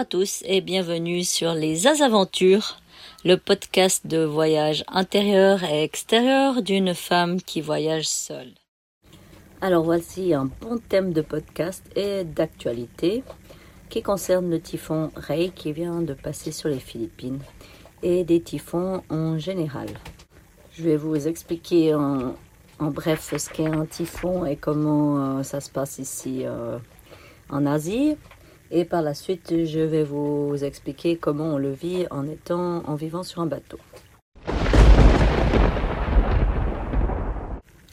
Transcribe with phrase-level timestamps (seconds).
[0.00, 2.78] à tous et bienvenue sur Les Azaventures,
[3.22, 8.54] le podcast de voyage intérieur et extérieur d'une femme qui voyage seule.
[9.60, 13.22] Alors voici un bon thème de podcast et d'actualité
[13.90, 17.40] qui concerne le typhon Ray qui vient de passer sur les Philippines
[18.02, 19.88] et des typhons en général.
[20.72, 22.36] Je vais vous expliquer en,
[22.78, 26.78] bref ce qu'est un typhon et comment euh, ça se passe ici euh,
[27.50, 28.16] en Asie.
[28.72, 32.94] Et par la suite, je vais vous expliquer comment on le vit en étant, en
[32.94, 33.78] vivant sur un bateau.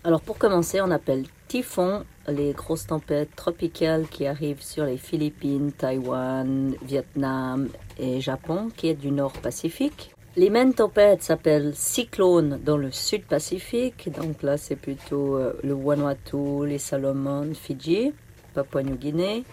[0.03, 5.72] Alors pour commencer, on appelle typhon les grosses tempêtes tropicales qui arrivent sur les Philippines,
[5.72, 7.67] Taïwan, Vietnam
[7.98, 10.14] et Japon, qui est du Nord Pacifique.
[10.38, 15.73] Les mêmes tempêtes s'appellent cyclones dans le Sud Pacifique, donc là c'est plutôt euh, le
[15.73, 18.14] Vanuatu, les Salomon, Fidji,
[18.53, 19.44] Papouasie-Nouvelle-Guinée.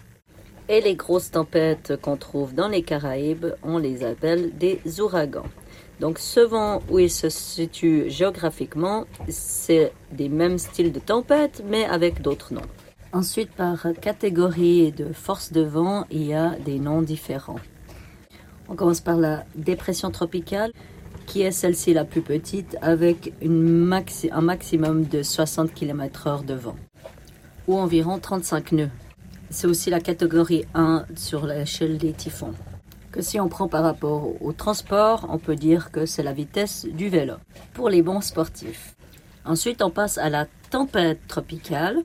[0.68, 5.44] Et les grosses tempêtes qu'on trouve dans les Caraïbes, on les appelle des ouragans.
[6.00, 12.22] Donc, selon où ils se situent géographiquement, c'est des mêmes styles de tempêtes, mais avec
[12.22, 12.62] d'autres noms.
[13.12, 17.60] Ensuite, par catégorie de force de vent, il y a des noms différents.
[18.70, 20.72] On commence par la dépression tropicale,
[21.26, 26.76] qui est celle-ci la plus petite, avec un maximum de 60 km/h de vent,
[27.68, 28.90] ou environ 35 nœuds.
[29.55, 32.55] C'est aussi la catégorie 1 sur l'échelle des typhons.
[33.12, 36.86] Que si on prend par rapport au transport, on peut dire que c'est la vitesse
[36.86, 37.34] du vélo
[37.72, 38.97] pour les bons sportifs.
[39.44, 42.02] Ensuite, on passe à la tempête tropicale,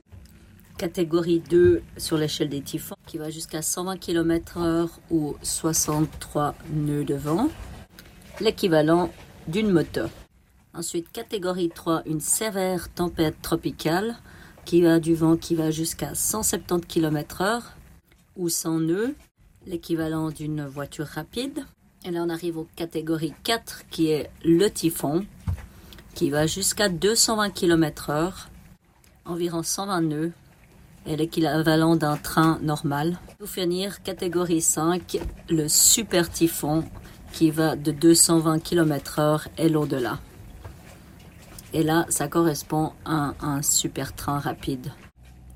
[0.78, 7.16] catégorie 2 sur l'échelle des typhons, qui va jusqu'à 120 km/h ou 63 nœuds de
[7.16, 7.48] vent,
[8.40, 9.10] l'équivalent
[9.48, 10.02] d'une moto.
[10.72, 14.14] Ensuite, catégorie 3, une sévère tempête tropicale,
[14.70, 17.60] qui a du vent qui va jusqu'à 170 km/h
[18.36, 19.16] ou 100 nœuds,
[19.66, 21.64] l'équivalent d'une voiture rapide.
[22.04, 25.26] Et là, on arrive aux catégorie 4 qui est le typhon,
[26.14, 28.46] qui va jusqu'à 220 km/h,
[29.24, 30.32] environ 120 nœuds,
[31.04, 33.18] et l'équivalent d'un train normal.
[33.40, 35.18] Pour finir, catégorie 5,
[35.48, 36.84] le super typhon,
[37.32, 40.20] qui va de 220 km/h et l'au-delà.
[41.72, 44.92] Et là, ça correspond à un super train rapide.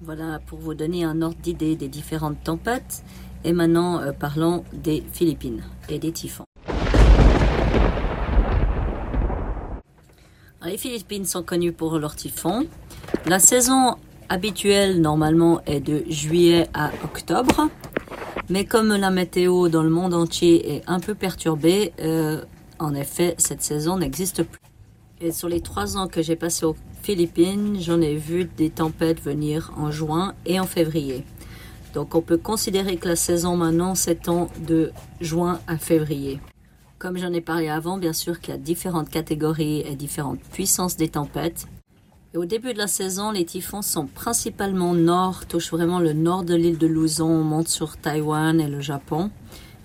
[0.01, 3.05] Voilà pour vous donner un ordre d'idée des différentes tempêtes.
[3.45, 6.45] Et maintenant, euh, parlons des Philippines et des typhons.
[10.67, 12.67] les Philippines sont connues pour leurs typhons.
[13.27, 13.97] La saison
[14.29, 17.69] habituelle, normalement, est de juillet à octobre.
[18.49, 22.43] Mais comme la météo dans le monde entier est un peu perturbée, euh,
[22.79, 24.64] en effet, cette saison n'existe plus.
[25.33, 29.73] Sur les trois ans que j'ai passé aux Philippines, j'en ai vu des tempêtes venir
[29.77, 31.25] en juin et en février.
[31.95, 36.41] Donc on peut considérer que la saison maintenant s'étend de juin à février.
[36.99, 40.97] Comme j'en ai parlé avant, bien sûr qu'il y a différentes catégories et différentes puissances
[40.97, 41.67] des tempêtes.
[42.35, 46.55] Au début de la saison, les typhons sont principalement nord, touchent vraiment le nord de
[46.55, 49.31] l'île de Luzon, montent sur Taïwan et le Japon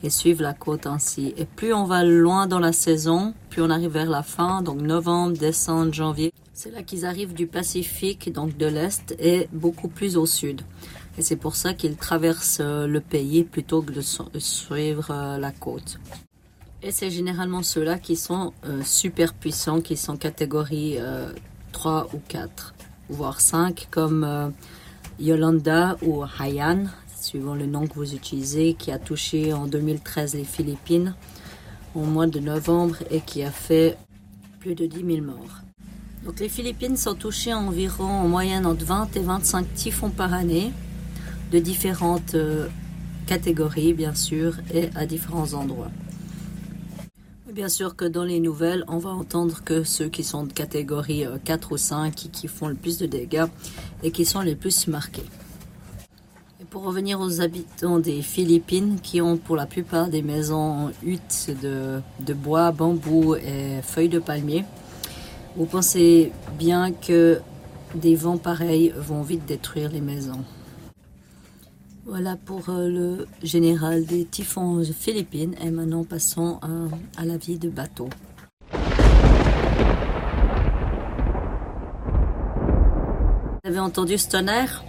[0.03, 1.33] et suivent la côte ainsi.
[1.37, 4.81] Et plus on va loin dans la saison, plus on arrive vers la fin, donc
[4.81, 6.31] novembre, décembre, janvier.
[6.53, 10.61] C'est là qu'ils arrivent du Pacifique, donc de l'Est, et beaucoup plus au sud.
[11.17, 15.51] Et c'est pour ça qu'ils traversent euh, le pays plutôt que de suivre euh, la
[15.51, 15.99] côte.
[16.81, 20.97] Et c'est généralement ceux-là qui sont euh, super puissants, qui sont catégorie
[21.73, 22.73] 3 ou 4,
[23.09, 24.53] voire 5, comme
[25.19, 26.85] Yolanda ou Haiyan,
[27.29, 31.13] suivant le nom que vous utilisez, qui a touché en 2013 les Philippines
[31.93, 33.97] au mois de novembre et qui a fait
[34.59, 35.61] plus de 10 000 morts.
[36.25, 40.71] Donc les Philippines sont touchées environ en moyenne entre 20 et 25 typhons par année,
[41.51, 42.67] de différentes euh,
[43.27, 45.91] catégories bien sûr et à différents endroits.
[47.53, 51.25] Bien sûr que dans les nouvelles, on va entendre que ceux qui sont de catégorie
[51.43, 53.45] 4 euh, ou 5 qui font le plus de dégâts
[54.01, 55.25] et qui sont les plus marqués
[56.69, 61.49] pour revenir aux habitants des Philippines qui ont pour la plupart des maisons en huttes
[61.61, 64.65] de, bois, bambou et feuilles de palmier,
[65.55, 67.39] vous pensez bien que
[67.95, 70.43] des vents pareils vont vite détruire les maisons.
[72.05, 77.59] Voilà pour euh, le général des typhons philippines et maintenant passons à, à la vie
[77.59, 78.09] de bateau.
[83.63, 84.83] Vous avez entendu ce tonnerre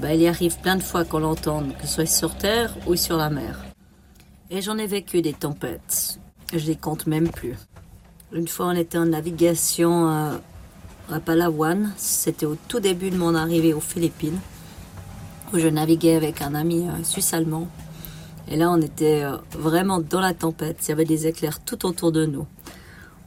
[0.00, 2.96] bah, il y arrive plein de fois qu'on l'entende, que ce soit sur terre ou
[2.96, 3.64] sur la mer.
[4.50, 6.20] Et j'en ai vécu des tempêtes.
[6.52, 7.54] Je les compte même plus.
[8.32, 10.40] Une fois, on était en navigation à,
[11.24, 11.92] Palawan.
[11.96, 14.38] C'était au tout début de mon arrivée aux Philippines,
[15.52, 17.68] où je naviguais avec un ami suisse-allemand.
[18.48, 20.78] Et là, on était euh, vraiment dans la tempête.
[20.82, 22.46] Il y avait des éclairs tout autour de nous.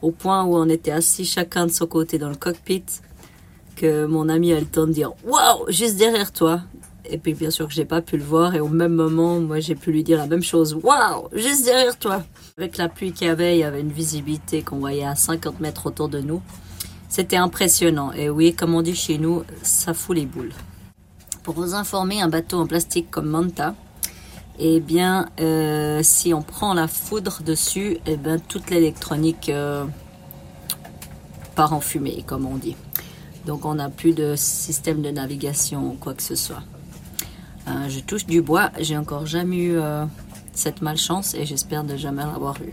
[0.02, 2.86] Au point où on était assis chacun de son côté dans le cockpit,
[3.84, 6.62] mon ami a le temps de dire Waouh, juste derrière toi.
[7.06, 8.56] Et puis, bien sûr que j'ai pas pu le voir.
[8.56, 11.98] Et au même moment, moi, j'ai pu lui dire la même chose Waouh, juste derrière
[11.98, 12.24] toi.
[12.58, 15.60] Avec la pluie qu'il y avait, il y avait une visibilité qu'on voyait à 50
[15.60, 16.42] mètres autour de nous.
[17.10, 18.12] C'était impressionnant.
[18.14, 20.54] Et oui, comme on dit chez nous, ça fout les boules.
[21.44, 23.74] Pour vous informer, un bateau en plastique comme Manta,
[24.60, 29.86] eh bien, euh, si on prend la foudre dessus, eh bien, toute l'électronique euh,
[31.56, 32.76] part en fumée, comme on dit.
[33.50, 36.62] Donc, on n'a plus de système de navigation ou quoi que ce soit.
[37.68, 39.80] Euh, je touche du bois, j'ai encore jamais eu
[40.54, 42.72] cette malchance et j'espère ne jamais l'avoir eu.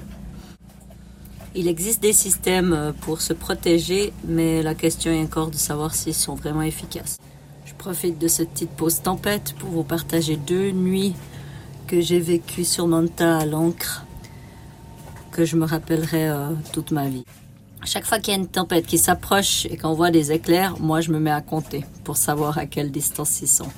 [1.55, 6.13] Il existe des systèmes pour se protéger, mais la question est encore de savoir s'ils
[6.13, 7.17] sont vraiment efficaces.
[7.65, 11.15] Je profite de cette petite pause tempête pour vous partager deux nuits
[11.87, 14.05] que j'ai vécu sur Manta à l'encre
[15.33, 17.25] que je me rappellerai euh, toute ma vie.
[17.87, 21.01] Chaque fois qu'il y a une tempête qui s'approche et qu'on voit des éclairs, moi
[21.01, 23.71] je me mets à compter pour savoir à quelle distance ils sont.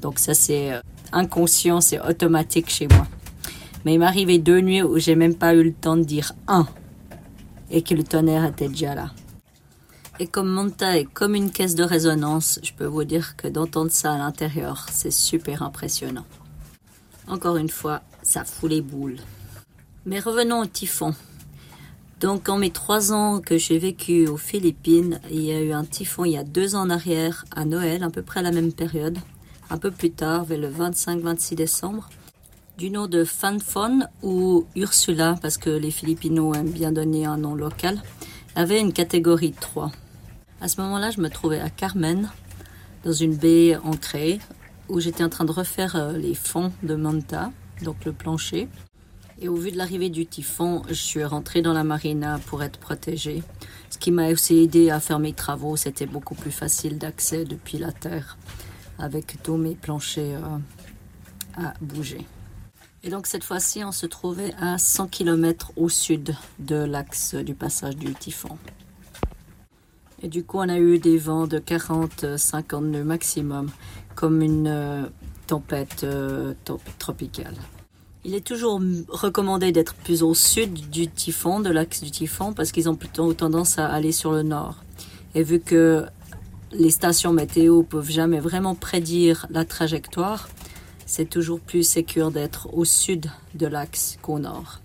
[0.00, 0.80] Donc ça c'est euh,
[1.12, 3.06] inconscient, c'est automatique chez moi.
[3.84, 6.32] Mais il m'est arrivé deux nuits où j'ai même pas eu le temps de dire
[6.48, 6.66] un
[7.70, 9.10] et que le tonnerre était déjà là.
[10.18, 13.90] Et comme Manta est comme une caisse de résonance, je peux vous dire que d'entendre
[13.90, 16.24] ça à l'intérieur, c'est super impressionnant.
[17.28, 19.18] Encore une fois, ça fout les boules.
[20.06, 21.14] Mais revenons au typhon.
[22.24, 25.84] Donc, en mes trois ans que j'ai vécu aux Philippines, il y a eu un
[25.84, 28.50] typhon il y a deux ans en arrière, à Noël, à peu près à la
[28.50, 29.18] même période,
[29.68, 32.08] un peu plus tard, vers le 25-26 décembre,
[32.78, 37.54] du nom de Fanfon ou Ursula, parce que les Philippinos aiment bien donner un nom
[37.54, 38.00] local,
[38.56, 39.92] avait une catégorie 3.
[40.62, 42.30] À ce moment-là, je me trouvais à Carmen,
[43.04, 44.40] dans une baie ancrée,
[44.88, 48.70] où j'étais en train de refaire euh, les fonds de Manta, donc le plancher.
[49.40, 52.78] Et au vu de l'arrivée du typhon, je suis rentrée dans la marina pour être
[52.78, 53.42] protégée.
[53.90, 57.78] Ce qui m'a aussi aidé à faire mes travaux, c'était beaucoup plus facile d'accès depuis
[57.78, 58.38] la terre,
[58.98, 62.24] avec tous mes planchers euh, à bouger.
[63.02, 67.54] Et donc cette fois-ci, on se trouvait à 100 km au sud de l'axe du
[67.54, 68.56] passage du typhon.
[70.22, 73.68] Et du coup, on a eu des vents de 40-50 nœuds maximum,
[74.14, 75.02] comme une euh,
[75.46, 76.54] tempête euh,
[76.98, 77.56] tropicale.
[78.26, 82.72] Il est toujours recommandé d'être plus au sud du typhon, de l'axe du typhon, parce
[82.72, 84.76] qu'ils ont plutôt tendance à aller sur le nord.
[85.34, 86.06] Et vu que
[86.72, 90.48] les stations météo peuvent jamais vraiment prédire la trajectoire,
[91.04, 94.80] c'est toujours plus sécur d'être au sud de l'axe qu'au nord.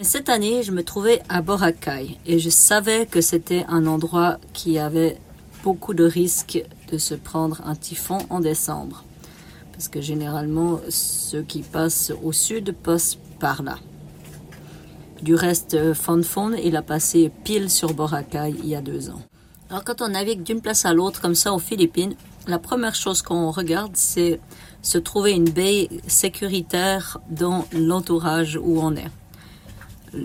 [0.00, 4.76] Cette année, je me trouvais à Boracay et je savais que c'était un endroit qui
[4.78, 5.18] avait
[5.64, 6.62] beaucoup de risques
[6.92, 9.02] de se prendre un typhon en décembre.
[9.72, 13.78] Parce que généralement, ceux qui passent au sud passent par là.
[15.22, 19.22] Du reste, Fonfon, il a passé pile sur Boracay il y a deux ans.
[19.70, 22.14] Alors quand on navigue d'une place à l'autre comme ça aux Philippines,
[22.46, 24.40] la première chose qu'on regarde, c'est
[24.82, 29.10] se trouver une baie sécuritaire dans l'entourage où on est.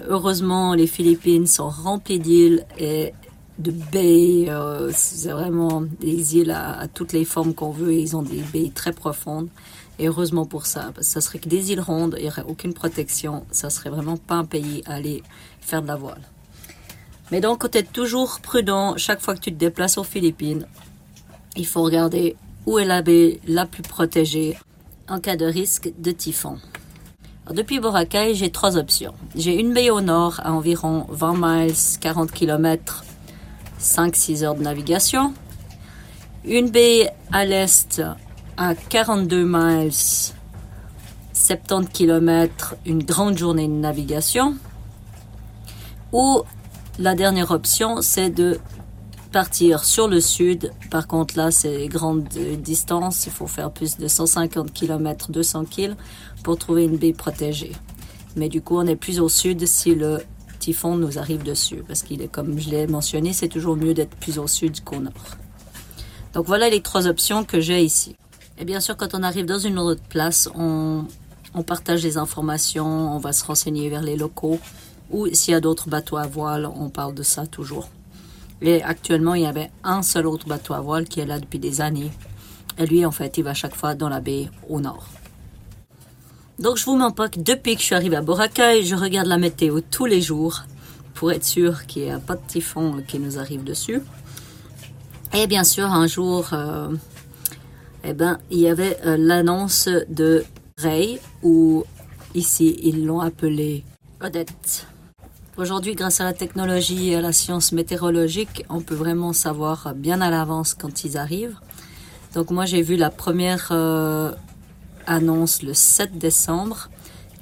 [0.09, 3.13] Heureusement, les Philippines sont remplies d'îles et
[3.59, 4.49] de baies.
[4.49, 8.41] Euh, c'est vraiment des îles à, toutes les formes qu'on veut et ils ont des
[8.53, 9.49] baies très profondes.
[9.99, 12.45] Et heureusement pour ça, parce que ça serait que des îles rondes, il n'y aurait
[12.47, 13.45] aucune protection.
[13.51, 15.21] Ça serait vraiment pas un pays à aller
[15.59, 16.21] faire de la voile.
[17.31, 20.65] Mais donc, tu es toujours prudent chaque fois que tu te déplaces aux Philippines.
[21.55, 22.35] Il faut regarder
[22.65, 24.57] où est la baie la plus protégée
[25.09, 26.57] en cas de risque de typhon
[27.53, 29.13] depuis Boracay, j'ai trois options.
[29.35, 33.03] J'ai une baie au nord à environ 20 miles, 40 km,
[33.79, 35.33] 5-6 heures de navigation.
[36.45, 38.01] Une baie à l'est
[38.57, 39.93] à 42 miles,
[41.33, 44.55] 70 km, une grande journée de navigation.
[46.11, 46.41] Ou
[46.97, 48.59] la dernière option, c'est de
[49.31, 50.71] partir sur le sud.
[50.89, 53.25] Par contre, là, c'est grande distance.
[53.25, 55.95] Il faut faire plus de 150 km, 200 km
[56.43, 57.73] pour trouver une baie protégée.
[58.35, 60.19] Mais du coup, on est plus au sud si le
[60.59, 61.83] typhon nous arrive dessus.
[61.87, 64.99] Parce qu'il est, comme je l'ai mentionné, c'est toujours mieux d'être plus au sud qu'au
[64.99, 65.13] nord.
[66.33, 68.15] Donc voilà les trois options que j'ai ici.
[68.59, 71.05] Et bien sûr, quand on arrive dans une autre place, on,
[71.55, 74.59] on partage les informations, on va se renseigner vers les locaux.
[75.11, 77.89] Ou s'il y a d'autres bateaux à voile, on parle de ça toujours.
[78.61, 81.59] Et actuellement, il y avait un seul autre bateau à voile qui est là depuis
[81.59, 82.11] des années.
[82.77, 85.07] Et lui, en fait, il va chaque fois dans la baie au nord.
[86.59, 89.27] Donc, je vous mens pas que depuis que je suis arrivée à Boracay, je regarde
[89.27, 90.63] la météo tous les jours
[91.13, 94.01] pour être sûr qu'il n'y a pas de typhon qui nous arrive dessus.
[95.33, 96.49] Et bien sûr, un jour,
[98.03, 100.43] eh ben, il y avait l'annonce de
[100.77, 101.85] Ray, ou
[102.35, 103.85] ici ils l'ont appelé
[104.21, 104.85] Odette.
[105.55, 110.19] Aujourd'hui, grâce à la technologie et à la science météorologique, on peut vraiment savoir bien
[110.19, 111.57] à l'avance quand ils arrivent.
[112.33, 114.31] Donc moi, j'ai vu la première euh,
[115.09, 116.89] annonce le 7 décembre,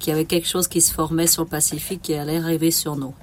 [0.00, 2.96] qu'il y avait quelque chose qui se formait sur le Pacifique et allait arriver sur
[2.96, 3.14] nous.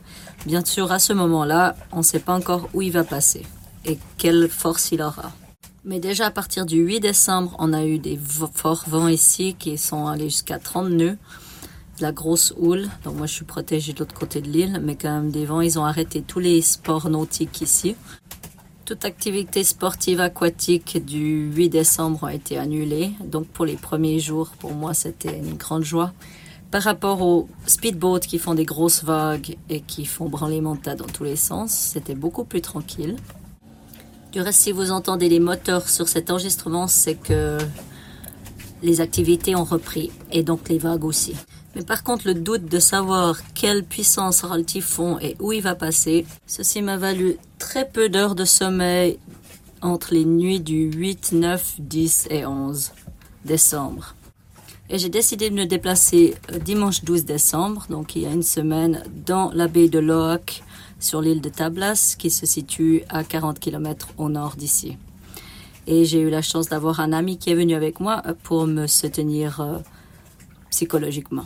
[0.45, 3.43] Bien sûr, à ce moment-là, on ne sait pas encore où il va passer
[3.85, 5.31] et quelle force il aura.
[5.83, 8.19] Mais déjà à partir du 8 décembre, on a eu des
[8.53, 11.17] forts vents ici qui sont allés jusqu'à 30 nœuds
[11.99, 12.87] la grosse houle.
[13.03, 15.61] Donc moi je suis protégée de l'autre côté de l'île, mais quand même des vents,
[15.61, 17.95] ils ont arrêté tous les sports nautiques ici.
[18.85, 23.13] Toute activité sportive aquatique du 8 décembre a été annulée.
[23.23, 26.13] Donc pour les premiers jours, pour moi, c'était une grande joie.
[26.69, 31.07] Par rapport aux speedboats qui font des grosses vagues et qui font branler monta dans
[31.07, 33.15] tous les sens, c'était beaucoup plus tranquille.
[34.31, 37.57] Du reste, si vous entendez les moteurs sur cet enregistrement, c'est que
[38.83, 41.33] les activités ont repris et donc les vagues aussi.
[41.75, 45.63] Mais par contre, le doute de savoir quelle puissance aura le typhon et où il
[45.63, 49.19] va passer, ceci m'a valu très peu d'heures de sommeil
[49.81, 52.91] entre les nuits du 8, 9, 10 et 11
[53.45, 54.15] décembre.
[54.89, 58.43] Et j'ai décidé de me déplacer euh, dimanche 12 décembre, donc il y a une
[58.43, 60.63] semaine, dans la baie de Loak,
[61.00, 64.97] sur l'île de Tablas, qui se situe à 40 km au nord d'ici.
[65.88, 68.85] Et j'ai eu la chance d'avoir un ami qui est venu avec moi pour me
[68.88, 69.77] soutenir euh,
[70.69, 71.45] psychologiquement.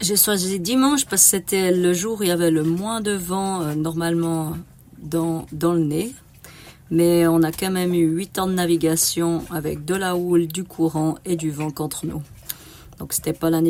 [0.00, 3.12] J'ai choisi dimanche parce que c'était le jour où il y avait le moins de
[3.12, 4.54] vent euh, normalement
[4.98, 6.14] dans, le nez.
[6.90, 10.64] Mais on a quand même eu 8 ans de navigation avec de la houle, du
[10.64, 12.22] courant et du vent contre nous.
[12.98, 13.60] Donc c'était pas la,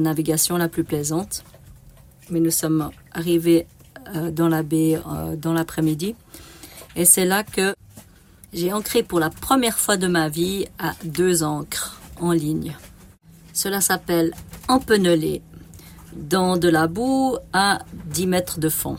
[0.00, 1.44] navigation la plus plaisante.
[2.30, 3.66] Mais nous sommes arrivés
[4.14, 6.14] euh, dans la baie euh, dans l'après-midi.
[6.96, 7.74] Et c'est là que
[8.52, 12.76] j'ai ancré pour la première fois de ma vie à deux ancres en ligne.
[13.52, 14.32] Cela s'appelle
[14.68, 15.42] empeneler
[16.14, 18.98] dans de la boue à 10 mètres de fond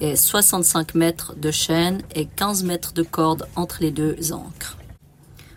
[0.00, 4.76] et 65 mètres de chaîne et 15 mètres de corde entre les deux ancres.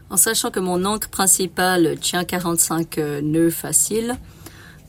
[0.10, 4.16] En sachant que mon ancre principale tient 45 nœuds faciles,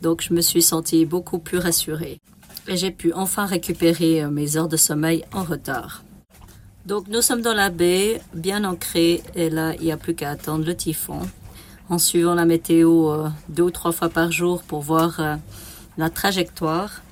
[0.02, 2.20] donc je me suis sentie beaucoup plus rassurée.
[2.68, 6.02] Et j'ai pu enfin récupérer mes heures de sommeil en retard.
[6.86, 10.30] Donc nous sommes dans la baie, bien ancrés, et là il n'y a plus qu'à
[10.30, 11.20] attendre le typhon
[11.88, 15.36] en suivant la météo euh, deux ou trois fois par jour pour voir euh,
[15.98, 17.02] la trajectoire.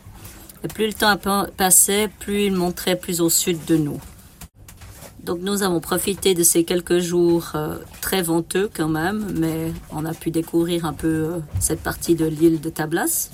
[0.65, 1.17] Et plus le temps
[1.57, 4.01] passait, plus il montrait plus au sud de nous.
[5.25, 10.05] Donc nous avons profité de ces quelques jours euh, très venteux quand même, mais on
[10.05, 13.31] a pu découvrir un peu cette partie de l'île de Tablas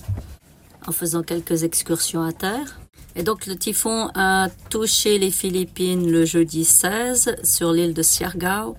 [0.87, 2.79] en faisant quelques excursions à terre.
[3.17, 8.77] Et donc le typhon a touché les Philippines le jeudi 16 sur l'île de Siargao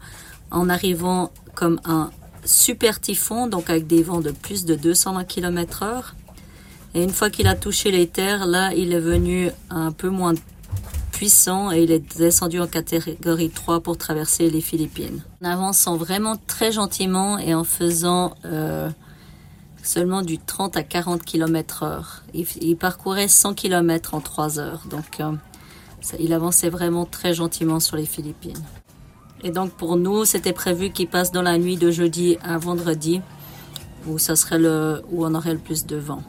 [0.52, 2.12] en arrivant comme un
[2.46, 6.16] super typhon, donc avec des vents de plus de 220 km heure.
[6.96, 10.34] Et une fois qu'il a touché les terres, là, il est venu un peu moins
[11.12, 15.22] puissant et il est descendu en catégorie 3 pour traverser les Philippines.
[15.44, 18.90] En avançant vraiment très gentiment et en faisant euh,
[19.84, 22.24] seulement du 30 à 40 km heure.
[22.34, 25.34] Il, parcourait 100 km en 3 heures, donc euh,
[26.20, 28.64] il avançait vraiment très gentiment sur les Philippines.
[29.44, 33.22] Et donc pour nous, c'était prévu qu'il passe dans la nuit de jeudi à vendredi,
[34.08, 34.60] où ça serait
[35.12, 36.24] où on aurait le plus de vent.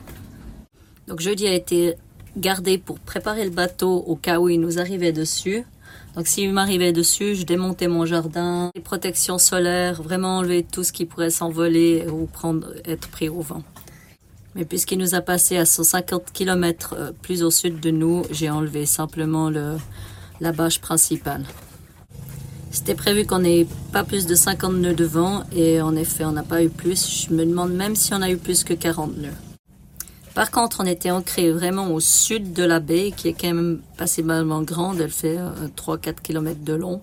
[1.10, 1.96] Donc jeudi a été
[2.36, 5.64] gardé pour préparer le bateau au cas où il nous arrivait dessus.
[6.14, 10.92] Donc s'il m'arrivait dessus, je démontais mon jardin, les protections solaires, vraiment enlever tout ce
[10.92, 13.64] qui pourrait s'envoler ou prendre, être pris au vent.
[14.54, 18.48] Mais puisqu'il nous a passé à 150 km euh, plus au sud de nous, j'ai
[18.48, 19.78] enlevé simplement le,
[20.40, 21.42] la bâche principale.
[22.70, 26.32] C'était prévu qu'on ait pas plus de 50 nœuds de vent et en effet, on
[26.32, 27.26] n'a pas eu plus.
[27.28, 29.49] Je me demande même si on a eu plus que 40 nœuds.
[30.34, 33.78] Par contre, on était ancré vraiment au sud de la baie, qui est quand même
[33.96, 35.00] pas passablement grande.
[35.00, 35.38] Elle fait
[35.76, 37.00] 3-4 euh, km de long.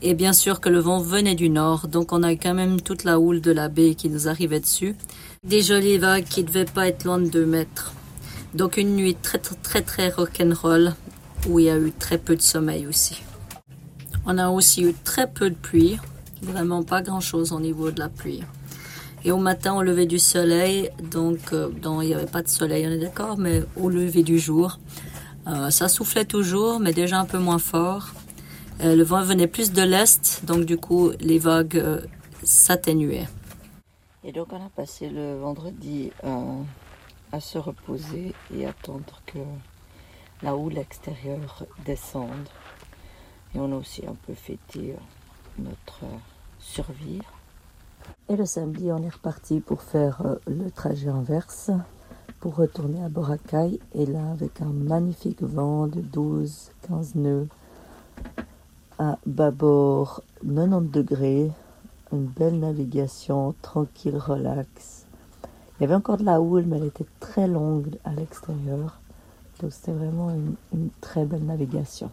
[0.00, 3.02] Et bien sûr que le vent venait du nord, donc on a quand même toute
[3.02, 4.94] la houle de la baie qui nous arrivait dessus.
[5.42, 7.92] Des jolies vagues qui devaient pas être loin de 2 mètres.
[8.54, 10.94] Donc une nuit très très très, très rock'n'roll
[11.48, 13.20] où il y a eu très peu de sommeil aussi.
[14.24, 15.98] On a aussi eu très peu de pluie,
[16.42, 18.42] vraiment pas grand-chose au niveau de la pluie.
[19.24, 22.86] Et au matin, au lever du soleil, donc euh, il n'y avait pas de soleil,
[22.86, 24.78] on est d'accord, mais au lever du jour,
[25.48, 28.10] euh, ça soufflait toujours, mais déjà un peu moins fort.
[28.80, 31.82] Euh, le vent venait plus de l'est, donc du coup, les vagues
[32.44, 33.28] s'atténuaient.
[34.22, 36.12] Et donc, on a passé le vendredi
[37.32, 39.38] à se reposer et attendre que
[40.42, 42.48] la houle extérieure descende
[43.54, 44.94] Et on a aussi un peu fêté
[45.58, 46.04] notre
[46.60, 47.20] survie.
[48.28, 51.70] Et le samedi, on est reparti pour faire le trajet en verse
[52.40, 53.78] pour retourner à Boracay.
[53.94, 57.48] Et là, avec un magnifique vent de 12-15 nœuds
[58.98, 61.50] à bâbord 90 degrés,
[62.12, 65.06] une belle navigation, tranquille, relax.
[65.78, 69.00] Il y avait encore de la houle, mais elle était très longue à l'extérieur.
[69.60, 72.10] Donc c'était vraiment une, très belle navigation.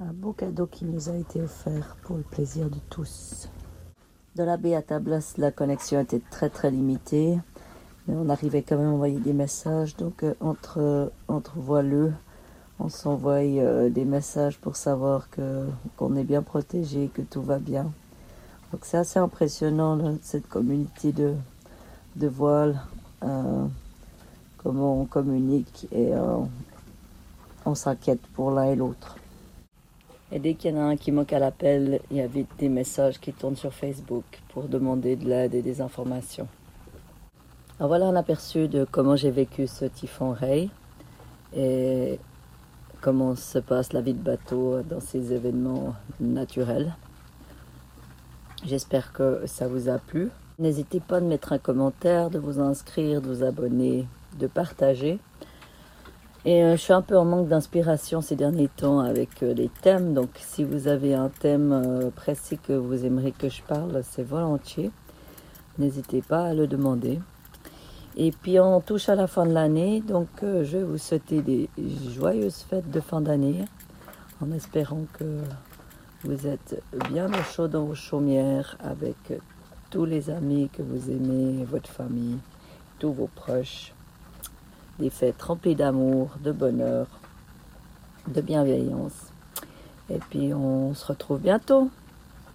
[0.00, 3.48] Un beau cadeau qui nous a été offert pour le plaisir de tous.
[4.36, 7.38] De la baie à Tablas, la connexion était très très limitée.
[8.06, 9.96] Mais on arrivait quand même à envoyer des messages.
[9.96, 12.12] Donc euh, entre, entre voileux,
[12.78, 17.92] on s'envoie euh, des messages pour savoir qu'on est bien protégé, que tout va bien.
[18.72, 21.34] Donc c'est assez impressionnant cette communauté de,
[22.16, 22.80] de voile,
[23.24, 23.66] euh,
[24.58, 26.36] comment on communique et euh,
[27.66, 29.16] on s'inquiète pour l'un et l'autre.
[30.32, 32.50] Et dès qu'il y en a un qui manque à l'appel, il y a vite
[32.58, 36.46] des messages qui tournent sur Facebook pour demander de l'aide et des informations.
[37.78, 40.70] Alors voilà un aperçu de comment j'ai vécu ce typhon Ray
[41.56, 42.18] et
[43.00, 46.94] comment se passe la vie de bateau dans ces événements naturels.
[48.64, 50.28] J'espère que ça vous a plu.
[50.58, 54.06] N'hésitez pas à mettre un commentaire, de vous inscrire, de vous abonner,
[54.38, 55.18] de partager.
[56.46, 59.68] Et euh, je suis un peu en manque d'inspiration ces derniers temps avec euh, les
[59.68, 60.14] thèmes.
[60.14, 64.22] Donc si vous avez un thème euh, précis que vous aimeriez que je parle, c'est
[64.22, 64.90] volontiers.
[65.78, 67.20] N'hésitez pas à le demander.
[68.16, 71.70] Et puis on touche à la fin de l'année, donc je vais vous souhaiter des
[72.12, 73.64] joyeuses fêtes de fin d'année,
[74.42, 75.38] en espérant que
[76.24, 79.16] vous êtes bien au chaud dans vos chaumières avec
[79.90, 82.38] tous les amis que vous aimez, votre famille,
[82.98, 83.92] tous vos proches.
[85.00, 87.06] Des fêtes remplies d'amour, de bonheur,
[88.28, 89.32] de bienveillance.
[90.10, 91.90] Et puis on se retrouve bientôt.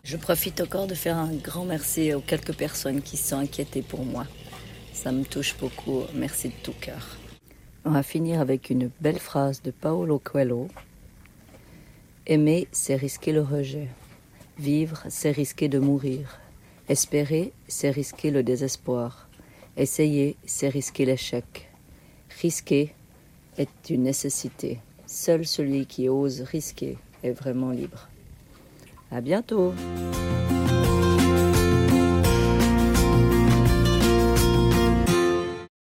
[0.04, 3.82] Je profite encore de faire un grand merci aux quelques personnes qui se sont inquiétées
[3.82, 4.28] pour moi.
[4.94, 6.04] Ça me touche beaucoup.
[6.14, 7.18] Merci de tout cœur.
[7.84, 10.68] On va finir avec une belle phrase de Paolo Coelho.
[12.28, 13.88] Aimer, c'est risquer le rejet.
[14.60, 16.40] Vivre, c'est risquer de mourir.
[16.90, 19.28] Espérer, c'est risquer le désespoir.
[19.78, 21.72] Essayer, c'est risquer l'échec.
[22.42, 22.94] Risquer
[23.58, 24.80] est une nécessité.
[25.06, 28.10] Seul celui qui ose risquer est vraiment libre.
[29.10, 29.74] À bientôt!